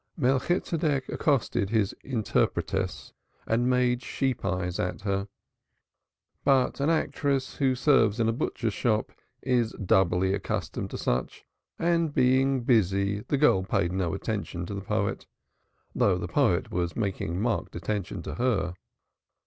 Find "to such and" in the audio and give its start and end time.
10.89-12.15